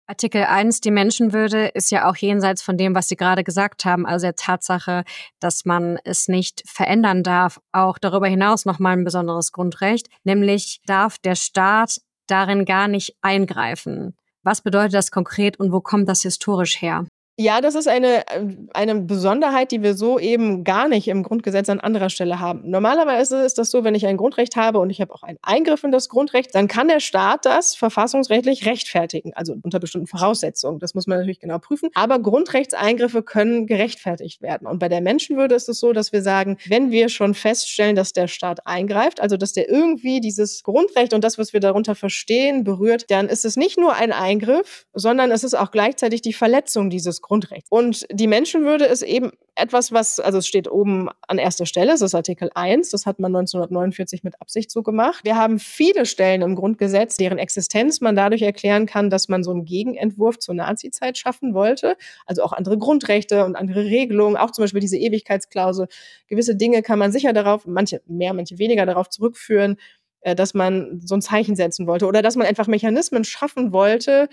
[0.06, 4.04] Artikel 1, die Menschenwürde, ist ja auch jenseits von dem, was Sie gerade gesagt haben,
[4.04, 5.02] also der Tatsache,
[5.40, 11.18] dass man es nicht verändern darf, auch darüber hinaus nochmal ein besonderes Grundrecht, nämlich darf
[11.18, 14.14] der Staat darin gar nicht eingreifen.
[14.42, 17.06] Was bedeutet das konkret und wo kommt das historisch her?
[17.36, 21.68] Ja, das ist eine, äh, eine Besonderheit, die wir so eben gar nicht im Grundgesetz
[21.68, 22.62] an anderer Stelle haben.
[22.70, 25.82] Normalerweise ist das so, wenn ich ein Grundrecht habe und ich habe auch einen Eingriff
[25.82, 30.78] in das Grundrecht, dann kann der Staat das verfassungsrechtlich rechtfertigen, also unter bestimmten Voraussetzungen.
[30.78, 31.90] Das muss man natürlich genau prüfen.
[31.94, 34.68] Aber Grundrechtseingriffe können gerechtfertigt werden.
[34.68, 38.12] Und bei der Menschenwürde ist es so, dass wir sagen, wenn wir schon feststellen, dass
[38.12, 42.62] der Staat eingreift, also dass der irgendwie dieses Grundrecht und das, was wir darunter verstehen,
[42.62, 46.90] berührt, dann ist es nicht nur ein Eingriff, sondern es ist auch gleichzeitig die Verletzung
[46.90, 47.70] dieses Grundrechts.
[47.70, 52.02] Und die Menschenwürde ist eben etwas, was, also es steht oben an erster Stelle, es
[52.02, 55.24] ist Artikel 1, das hat man 1949 mit Absicht so gemacht.
[55.24, 59.52] Wir haben viele Stellen im Grundgesetz, deren Existenz man dadurch erklären kann, dass man so
[59.52, 61.96] einen Gegenentwurf zur Nazizeit schaffen wollte.
[62.26, 65.88] Also auch andere Grundrechte und andere Regelungen, auch zum Beispiel diese Ewigkeitsklausel.
[66.28, 69.78] Gewisse Dinge kann man sicher darauf, manche mehr, manche weniger darauf zurückführen,
[70.20, 74.28] äh, dass man so ein Zeichen setzen wollte oder dass man einfach Mechanismen schaffen wollte,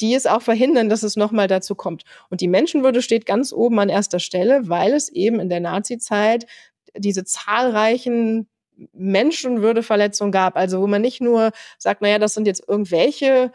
[0.00, 2.04] die es auch verhindern, dass es nochmal dazu kommt.
[2.30, 6.46] Und die Menschenwürde steht ganz oben an erster Stelle, weil es eben in der Nazizeit
[6.96, 8.48] diese zahlreichen
[8.92, 10.56] Menschenwürdeverletzungen gab.
[10.56, 13.52] Also wo man nicht nur sagt, naja, das sind jetzt irgendwelche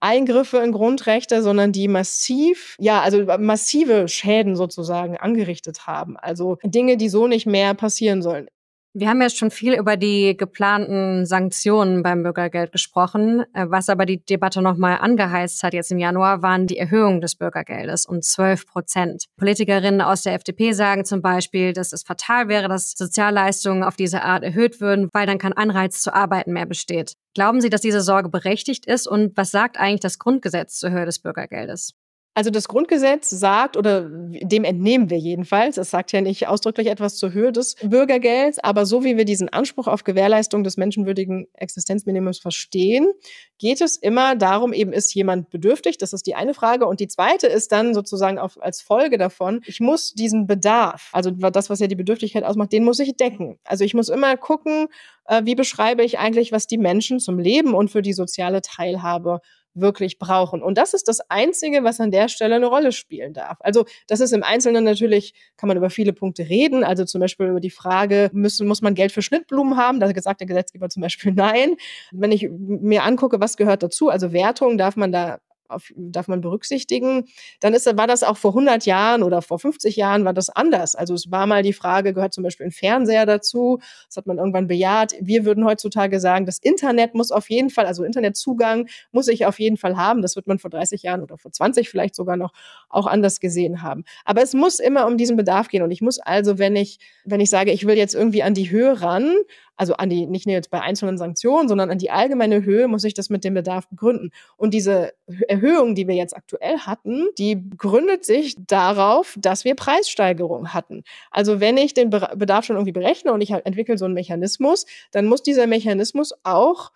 [0.00, 6.16] Eingriffe in Grundrechte, sondern die massiv, ja, also massive Schäden sozusagen angerichtet haben.
[6.16, 8.48] Also Dinge, die so nicht mehr passieren sollen.
[8.92, 13.44] Wir haben ja schon viel über die geplanten Sanktionen beim Bürgergeld gesprochen.
[13.54, 17.36] Äh, was aber die Debatte nochmal angeheizt hat jetzt im Januar, waren die Erhöhung des
[17.36, 19.26] Bürgergeldes um 12 Prozent.
[19.36, 24.22] Politikerinnen aus der FDP sagen zum Beispiel, dass es fatal wäre, dass Sozialleistungen auf diese
[24.22, 27.12] Art erhöht würden, weil dann kein Anreiz zu arbeiten mehr besteht.
[27.34, 29.06] Glauben Sie, dass diese Sorge berechtigt ist?
[29.06, 31.94] Und was sagt eigentlich das Grundgesetz zur Höhe des Bürgergeldes?
[32.40, 37.16] Also das Grundgesetz sagt, oder dem entnehmen wir jedenfalls, es sagt ja nicht ausdrücklich etwas
[37.16, 42.38] zur Höhe des Bürgergelds, aber so wie wir diesen Anspruch auf Gewährleistung des menschenwürdigen Existenzminimums
[42.38, 43.12] verstehen,
[43.58, 46.86] geht es immer darum, eben ist jemand bedürftig, das ist die eine Frage.
[46.86, 51.30] Und die zweite ist dann sozusagen auf, als Folge davon, ich muss diesen Bedarf, also
[51.30, 53.58] das, was ja die Bedürftigkeit ausmacht, den muss ich decken.
[53.64, 54.86] Also ich muss immer gucken,
[55.26, 59.40] äh, wie beschreibe ich eigentlich, was die Menschen zum Leben und für die soziale Teilhabe
[59.80, 60.62] wirklich brauchen.
[60.62, 63.58] Und das ist das Einzige, was an der Stelle eine Rolle spielen darf.
[63.60, 66.84] Also das ist im Einzelnen natürlich, kann man über viele Punkte reden.
[66.84, 70.00] Also zum Beispiel über die Frage, müssen, muss man Geld für Schnittblumen haben?
[70.00, 71.76] Da sagt der Gesetzgeber zum Beispiel nein.
[72.12, 75.40] Wenn ich mir angucke, was gehört dazu, also Wertung, darf man da
[75.70, 77.24] auf, darf man berücksichtigen.
[77.60, 80.94] Dann ist, war das auch vor 100 Jahren oder vor 50 Jahren war das anders.
[80.94, 83.78] Also es war mal die Frage, gehört zum Beispiel ein Fernseher dazu?
[84.06, 85.14] Das hat man irgendwann bejaht.
[85.20, 89.58] Wir würden heutzutage sagen, das Internet muss auf jeden Fall, also Internetzugang muss ich auf
[89.58, 90.22] jeden Fall haben.
[90.22, 92.52] Das wird man vor 30 Jahren oder vor 20 vielleicht sogar noch
[92.88, 94.04] auch anders gesehen haben.
[94.24, 95.82] Aber es muss immer um diesen Bedarf gehen.
[95.82, 98.70] Und ich muss also, wenn ich, wenn ich sage, ich will jetzt irgendwie an die
[98.70, 99.34] Höhe ran,
[99.80, 103.02] also an die, nicht nur jetzt bei einzelnen Sanktionen, sondern an die allgemeine Höhe muss
[103.04, 104.30] ich das mit dem Bedarf begründen.
[104.58, 105.12] Und diese
[105.60, 111.04] Erhöhung, die wir jetzt aktuell hatten, die gründet sich darauf, dass wir Preissteigerungen hatten.
[111.30, 114.86] Also wenn ich den Bedarf schon irgendwie berechne und ich halt entwickle so einen Mechanismus,
[115.12, 116.92] dann muss dieser Mechanismus auch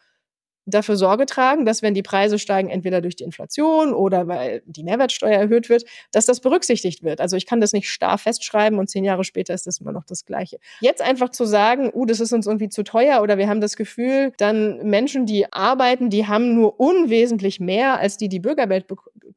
[0.67, 4.83] dafür Sorge tragen, dass wenn die Preise steigen, entweder durch die Inflation oder weil die
[4.83, 7.21] Mehrwertsteuer erhöht wird, dass das berücksichtigt wird.
[7.21, 10.05] Also ich kann das nicht starr festschreiben und zehn Jahre später ist das immer noch
[10.05, 10.59] das Gleiche.
[10.81, 13.77] Jetzt einfach zu sagen, uh, das ist uns irgendwie zu teuer oder wir haben das
[13.77, 18.87] Gefühl, dann Menschen, die arbeiten, die haben nur unwesentlich mehr als die, die Bürgergeld,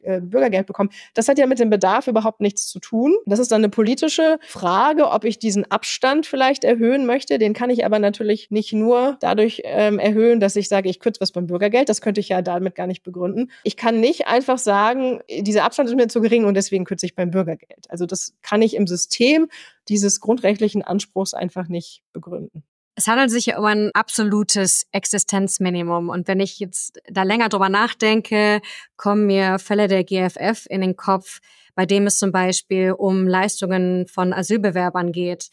[0.03, 0.89] äh, Bürgergeld bekommen.
[1.13, 3.15] Das hat ja mit dem Bedarf überhaupt nichts zu tun.
[3.25, 7.37] Das ist dann eine politische Frage, ob ich diesen Abstand vielleicht erhöhen möchte.
[7.37, 11.21] Den kann ich aber natürlich nicht nur dadurch ähm, erhöhen, dass ich sage, ich kürze
[11.21, 11.89] was beim Bürgergeld.
[11.89, 13.51] Das könnte ich ja damit gar nicht begründen.
[13.63, 17.15] Ich kann nicht einfach sagen, dieser Abstand ist mir zu gering und deswegen kürze ich
[17.15, 17.89] beim Bürgergeld.
[17.89, 19.47] Also das kann ich im System
[19.89, 22.63] dieses grundrechtlichen Anspruchs einfach nicht begründen.
[22.95, 26.09] Es handelt sich ja um ein absolutes Existenzminimum.
[26.09, 28.59] Und wenn ich jetzt da länger drüber nachdenke,
[28.95, 31.39] kommen mir Fälle der GFF in den Kopf,
[31.75, 35.51] bei dem es zum Beispiel um Leistungen von Asylbewerbern geht.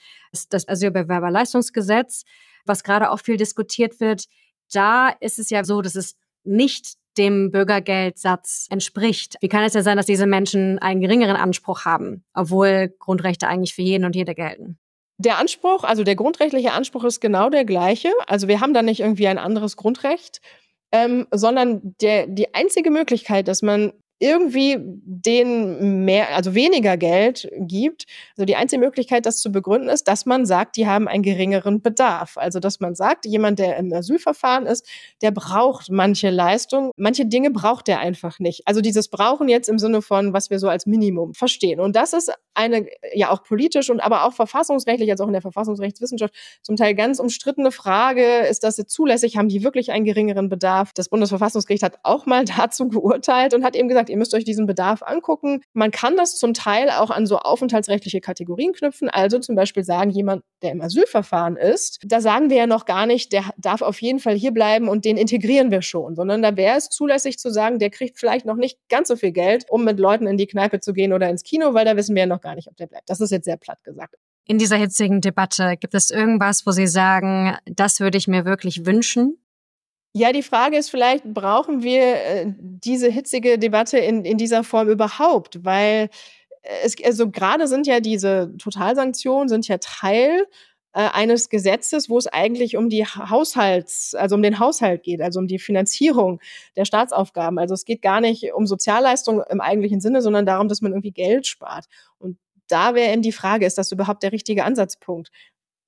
[0.49, 2.25] Das Asylbewerberleistungsgesetz,
[2.65, 4.25] was gerade auch viel diskutiert wird,
[4.73, 9.37] da ist es ja so, dass es nicht dem Bürgergeldsatz entspricht.
[9.41, 13.75] Wie kann es ja sein, dass diese Menschen einen geringeren Anspruch haben, obwohl Grundrechte eigentlich
[13.75, 14.79] für jeden und jede gelten?
[15.17, 18.11] Der Anspruch, also der grundrechtliche Anspruch ist genau der gleiche.
[18.27, 20.41] Also wir haben da nicht irgendwie ein anderes Grundrecht,
[20.91, 28.05] ähm, sondern der, die einzige Möglichkeit, dass man irgendwie denen mehr, also weniger Geld gibt.
[28.37, 31.83] Also die einzige Möglichkeit, das zu begründen, ist, dass man sagt, die haben einen geringeren
[31.83, 32.37] Bedarf.
[32.37, 34.89] Also dass man sagt, jemand, der im Asylverfahren ist,
[35.21, 38.63] der braucht manche Leistung, manche Dinge braucht er einfach nicht.
[38.67, 41.81] Also dieses Brauchen jetzt im Sinne von, was wir so als Minimum verstehen.
[41.81, 45.43] Und das ist eine ja auch politisch und aber auch verfassungsrechtlich, also auch in der
[45.43, 49.37] Verfassungsrechtswissenschaft zum Teil ganz umstrittene Frage, ist das jetzt zulässig?
[49.37, 50.93] Haben die wirklich einen geringeren Bedarf?
[50.95, 54.45] Das Bundesverfassungsgericht hat auch mal dazu geurteilt und hat eben gesagt, gesagt, ihr müsst euch
[54.45, 55.63] diesen Bedarf angucken.
[55.73, 59.09] Man kann das zum Teil auch an so aufenthaltsrechtliche Kategorien knüpfen.
[59.09, 63.07] Also zum Beispiel sagen, jemand, der im Asylverfahren ist, da sagen wir ja noch gar
[63.07, 66.57] nicht, der darf auf jeden Fall hier bleiben und den integrieren wir schon, sondern da
[66.57, 69.85] wäre es zulässig zu sagen, der kriegt vielleicht noch nicht ganz so viel Geld, um
[69.85, 72.27] mit Leuten in die Kneipe zu gehen oder ins Kino, weil da wissen wir ja
[72.27, 73.09] noch gar nicht, ob der bleibt.
[73.09, 74.17] Das ist jetzt sehr platt gesagt.
[74.47, 78.85] In dieser hitzigen Debatte gibt es irgendwas, wo Sie sagen, das würde ich mir wirklich
[78.85, 79.39] wünschen?
[80.17, 84.89] Ja, die Frage ist vielleicht, brauchen wir äh, diese hitzige Debatte in, in dieser Form
[84.89, 85.65] überhaupt?
[85.65, 86.09] Weil
[86.63, 90.47] äh, es, also gerade sind ja diese Totalsanktionen sind ja Teil
[90.93, 95.41] äh, eines Gesetzes, wo es eigentlich um die Haushalts, also um den Haushalt geht, also
[95.41, 96.41] um die Finanzierung
[96.77, 97.59] der Staatsaufgaben.
[97.59, 101.11] Also es geht gar nicht um Sozialleistungen im eigentlichen Sinne, sondern darum, dass man irgendwie
[101.11, 101.87] Geld spart.
[102.19, 105.31] Und da wäre eben die Frage, ist das überhaupt der richtige Ansatzpunkt?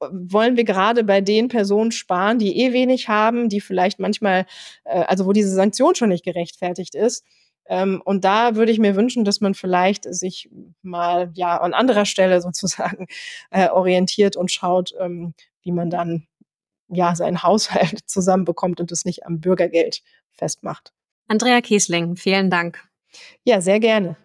[0.00, 4.46] Wollen wir gerade bei den Personen sparen, die eh wenig haben, die vielleicht manchmal,
[4.84, 7.24] äh, also wo diese Sanktion schon nicht gerechtfertigt ist.
[7.68, 10.48] Ähm, und da würde ich mir wünschen, dass man vielleicht sich
[10.82, 13.06] mal ja an anderer Stelle sozusagen
[13.50, 16.26] äh, orientiert und schaut, ähm, wie man dann
[16.88, 20.92] ja seinen Haushalt zusammenbekommt und es nicht am Bürgergeld festmacht.
[21.28, 22.84] Andrea Kiesling, vielen Dank.
[23.44, 24.16] Ja, sehr gerne.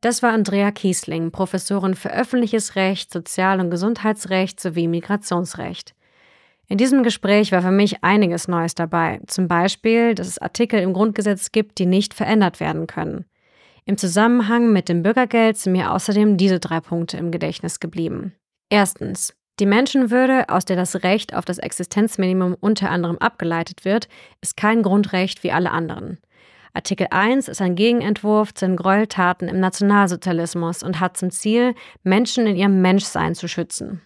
[0.00, 5.94] Das war Andrea Kiesling, Professorin für öffentliches Recht, Sozial- und Gesundheitsrecht sowie Migrationsrecht.
[6.68, 10.92] In diesem Gespräch war für mich einiges Neues dabei, zum Beispiel, dass es Artikel im
[10.92, 13.24] Grundgesetz gibt, die nicht verändert werden können.
[13.84, 18.34] Im Zusammenhang mit dem Bürgergeld sind mir außerdem diese drei Punkte im Gedächtnis geblieben.
[18.68, 19.32] Erstens.
[19.60, 24.08] Die Menschenwürde, aus der das Recht auf das Existenzminimum unter anderem abgeleitet wird,
[24.42, 26.18] ist kein Grundrecht wie alle anderen.
[26.76, 32.46] Artikel 1 ist ein Gegenentwurf zu den Gräueltaten im Nationalsozialismus und hat zum Ziel, Menschen
[32.46, 34.02] in ihrem Menschsein zu schützen.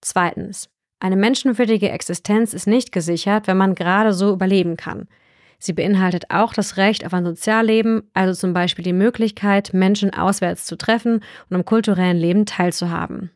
[0.00, 0.68] Zweitens.
[1.00, 5.06] Eine menschenwürdige Existenz ist nicht gesichert, wenn man gerade so überleben kann.
[5.60, 10.64] Sie beinhaltet auch das Recht auf ein Sozialleben, also zum Beispiel die Möglichkeit, Menschen auswärts
[10.64, 13.30] zu treffen und am kulturellen Leben teilzuhaben.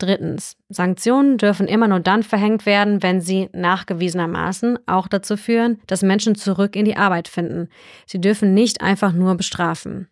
[0.00, 0.56] Drittens.
[0.70, 6.36] Sanktionen dürfen immer nur dann verhängt werden, wenn sie nachgewiesenermaßen auch dazu führen, dass Menschen
[6.36, 7.68] zurück in die Arbeit finden.
[8.06, 10.08] Sie dürfen nicht einfach nur bestrafen.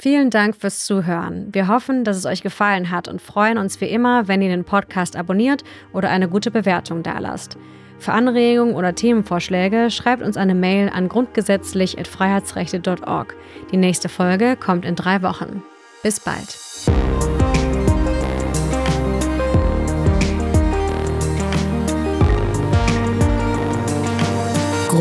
[0.00, 1.50] Vielen Dank fürs Zuhören.
[1.52, 4.64] Wir hoffen, dass es euch gefallen hat und freuen uns wie immer, wenn ihr den
[4.64, 7.56] Podcast abonniert oder eine gute Bewertung dalasst.
[8.00, 13.36] Für Anregungen oder Themenvorschläge schreibt uns eine Mail an grundgesetzlich.freiheitsrechte.org.
[13.70, 15.62] Die nächste Folge kommt in drei Wochen.
[16.02, 16.58] Bis bald.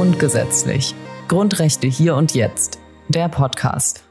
[0.10, 0.96] Grundgesetzlich.
[1.28, 2.80] Grundrechte hier und jetzt.
[3.10, 4.09] Der Podcast.